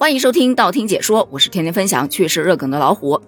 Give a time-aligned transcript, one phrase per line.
[0.00, 3.20] 欢迎收听道听解说，我是天天分享趣事热梗的老虎。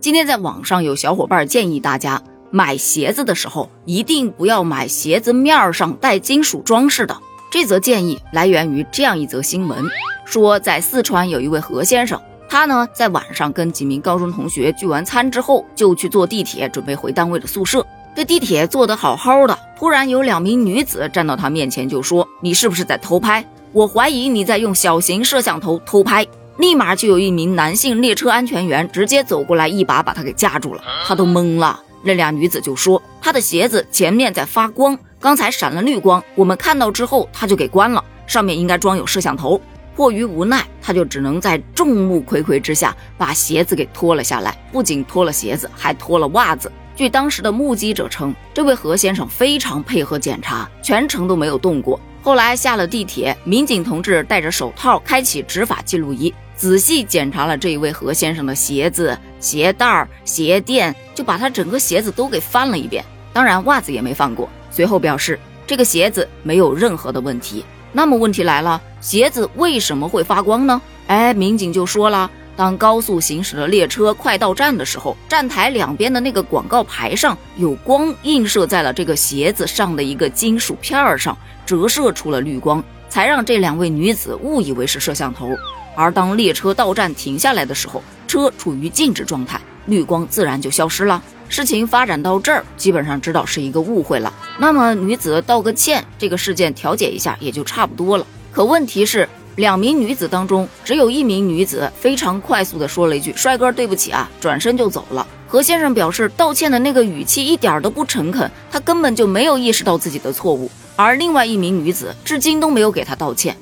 [0.00, 2.18] 今天在网上有小伙伴建议大家
[2.50, 7.14] 买鞋子的时候，一定不要买鞋子面上带金属装饰的。
[7.50, 9.84] 这则建议来源于这样一则新闻，
[10.24, 12.18] 说在四川有一位何先生，
[12.48, 17.86] 他呢在晚上跟几名高中同学聚完餐之后，就去坐地铁准备回单位的宿舍。
[18.16, 23.44] 这地铁坐得好好的，突然有两名女子站到他面前就说：“你是不是在偷拍？”
[23.74, 26.24] 我怀疑你在用小型摄像头偷拍，
[26.58, 30.84] 立马就有一名男性列车安全员直接走过来，一把把他给架住了。
[31.04, 31.80] 他都懵了。
[32.04, 39.60] 那俩女子就说，他的鞋子前面在发光，刚才闪了绿光，我们看到之后他就给关了，上面应该装有摄像头。
[39.96, 46.70] 迫于无奈，他就只能在众目睽睽之下把鞋子给脱了下来，不仅脱了鞋子，还脱了袜子。
[46.96, 51.98] 据当时的目击者称，这位何先生非常配合检查，全程都没有动过。
[52.22, 63.04] 后来下了地铁，民警同志戴着手套，开启执法记录仪，仔细检查了这一位何先生的鞋子、鞋带、鞋垫，就把他整个鞋子都给翻了一遍。
[63.32, 64.48] 当然，袜子也没放过。
[64.70, 67.64] 随后表示，这个鞋子没有任何的问题。
[67.92, 70.80] 那么问题来了，鞋子为什么会发光呢？
[71.08, 72.30] 哎，民警就说了。
[72.56, 85.50] 当高速行驶的列车快到站的时候，站台两边的那个广告牌上有光映射在了这个鞋子上的一个金属片上，折射出了绿光，才让这两位女子误以为是摄像头。
[85.96, 91.20] 而当列车到站停下来的时候，车处于静止状态，绿光自然就消失了。
[91.48, 94.32] 事情发展到这儿，基本上知道是一个误会了。
[94.58, 98.24] 那么女子道个歉，这个事件调解一下也就差不多了。
[98.52, 99.28] 可问题是。
[99.56, 105.26] 两名女子当中，只有一名女子非常快速地说了一句“帅哥，对不起啊”，转身就走了。
[105.46, 110.68] 何先生表示，道歉的那个语气一点都不诚恳，他根本就没有意识到自己的错误。
[110.96, 113.56] 而另外一名女子至今都没有给他道歉。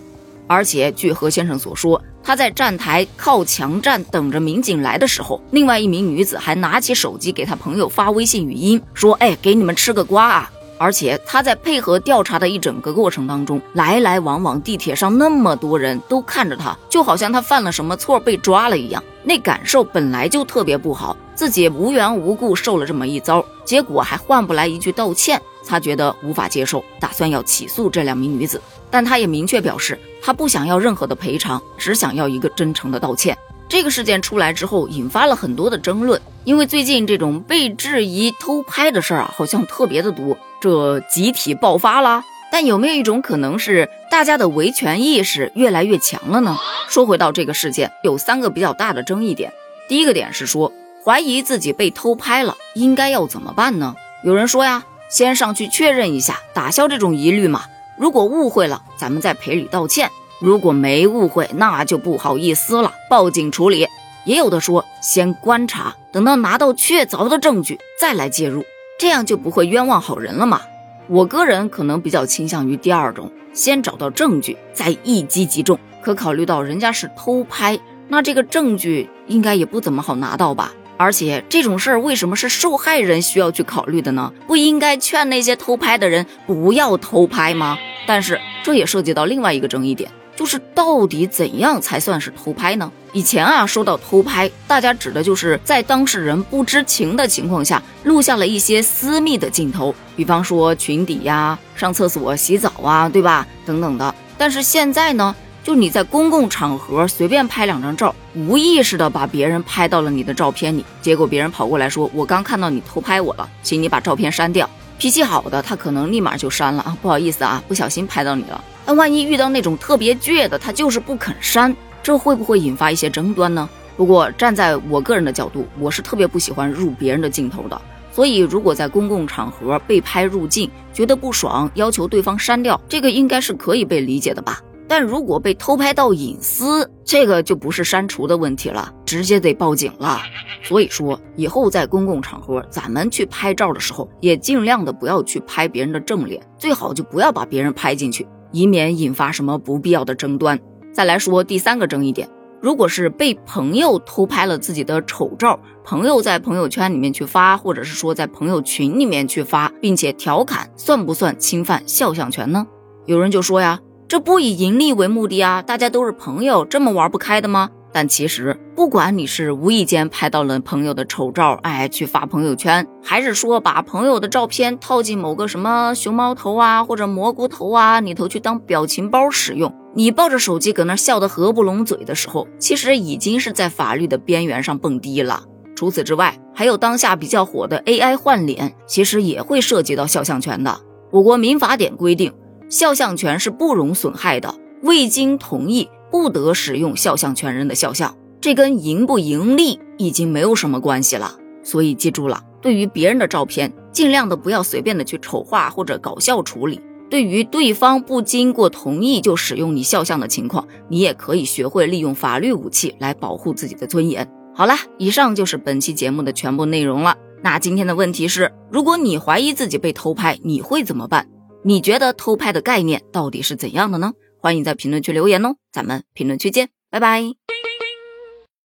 [0.46, 10.50] 而且据何先生所说，他在站台靠墙站等着民警来的时候，另外一名女子还拿起手机给他朋友发微信语音，说：“哎，给你们吃个瓜啊。”
[10.82, 21.16] 而且他在配合调查的一整个过程当中，来来往往地铁上那么多人都看着他，就好像他犯了什么错被抓了一样，那感受本来就特别不好。
[21.36, 28.60] 自己无缘无故受了这么一遭，结果还换不来一句道歉，他觉得无法接受，打算要起诉这两名女子。
[28.90, 33.38] 但他也明确表示，他不想要任何的赔偿，只想要一个真诚的道歉。
[33.68, 40.36] 这个事件出来之后，引发了很多的争论，因为最近这种被质疑偷拍的事儿啊，好像特别的多。
[40.62, 46.56] 这集体爆发了，但有没有一种可能是大家的维权意识越来越强了呢？
[46.88, 49.52] 说回到这个事件，有三个比较大的争议点。
[49.88, 50.72] 第一个点是说，
[51.04, 53.96] 怀疑自己被偷拍了，应该要怎么办呢？
[54.22, 57.64] 有人说呀，先上去确认一下，打消这种疑虑嘛。
[57.98, 60.06] 如果误会了，咱们再赔礼道歉；
[60.40, 63.88] 如果没误会，那就不好意思了，报警处理。
[64.24, 68.64] 也有的说，先观察，等到拿到确凿的证据再来介入。
[69.02, 70.60] 这样就不会冤枉好人了嘛？
[71.08, 75.76] 我个人可能比较倾向于第二种，先找到证据，再一击即中。
[76.00, 77.76] 可考虑到人家是偷拍，
[78.06, 80.72] 那这个证据应该也不怎么好拿到吧？
[80.98, 84.32] 而且这种事儿为什么是受害人需要去考虑的呢？
[84.46, 87.76] 不应该劝那些偷拍的人不要偷拍吗？
[88.06, 90.08] 但是这也涉及到另外一个争议点。
[90.42, 92.90] 就是到底怎样才算是偷拍呢？
[93.12, 103.46] 以前啊，说到偷拍，大家指的就是在当事人不知情的情况下，录下了一些私密的镜头，比方说裙底呀、上厕所、洗澡啊，对吧？
[103.64, 104.12] 等等的。
[104.36, 105.32] 但是现在呢，
[105.62, 114.68] 就你在公共场合随便拍两张照，无意识的把别人拍到了你的照片里，结果别人跑过来说：“我刚看到你偷拍我了，请你把照片删掉。”
[115.02, 118.62] 脾气好的他可能立马就删了啊，不好意思啊，不小心拍到你了。
[118.86, 121.74] 那万一遇到那种特别倔的，他就是不肯删，
[122.04, 123.68] 这会不会引发一些争端呢？
[123.96, 127.82] 不过站在我个人的角度，我是特别不喜欢入别人的镜头的。
[128.12, 134.60] 所以如果在公共场合被拍入镜，觉得不爽，要求对方删掉，这个应该是可以被理解的吧？
[134.94, 140.20] 但如果被偷拍到隐私，这个就不是删除的问题了，直接得报警了。
[140.62, 148.28] 所以说，以后在公共场合，咱们去拍照的时候，也尽量的不要去拍别人的正脸，最好就不要把别人拍进去。
[148.50, 150.60] 以免引发什么不必要的争端。
[150.92, 152.28] 再来说第三个争议点，
[152.60, 162.66] 如果是被朋友偷拍了自己的丑照，朋友在朋友圈里面去发，或者是说在朋友群里面去发，并且调侃，算不算侵犯肖像权呢？
[163.06, 163.80] 有人就说呀，
[164.12, 167.70] 这不以盈利为目的啊，大家都是朋友，这么玩不开的吗？
[167.94, 185.44] 但其实，不管你是无意间拍到了朋友的丑照，哎，去发朋友圈，还是说把朋友的照片套进某个什么熊猫头啊或者蘑菇头啊里头去当表情包使用，你抱着手机搁那笑得合不拢嘴的时候，其实已经是在法律的边缘上蹦迪了。
[185.74, 190.80] 除此之外，还有当下比较火的 AI 换脸，其实也会涉及到肖像权的。
[191.10, 192.32] 我国民法典规定，
[192.72, 198.16] 肖像权是不容损害的，未经同意不得使用肖像权人的肖像。
[198.40, 201.36] 这跟盈不盈利已经没有什么关系了。
[201.62, 206.80] 所以记住了，对于别人的照片，尽量的不要随便的去丑化或者搞笑处理。
[207.10, 214.26] 对于对方不经过同意就使用你肖像的情况，你也可以学会利用法律武器来保护自己的尊严。
[214.54, 217.18] 好了，以上就是本期节目的全部内容了。
[217.42, 221.28] 那今天的问题是，如果你怀疑自己被偷拍，你会怎么办？
[221.64, 224.12] 你觉得偷拍的概念到底是怎样的呢？
[224.40, 227.22] 欢迎在评论区留言哦，咱们评论区见，拜拜。